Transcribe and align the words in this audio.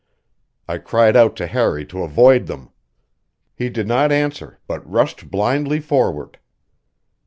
I 0.67 0.79
cried 0.79 1.15
out 1.15 1.35
to 1.35 1.45
Harry 1.45 1.85
to 1.85 2.01
avoid 2.01 2.47
them. 2.47 2.71
He 3.55 3.69
did 3.69 3.87
not 3.87 4.11
answer, 4.11 4.57
but 4.65 4.83
rushed 4.89 5.29
blindly 5.29 5.79
forward. 5.79 6.39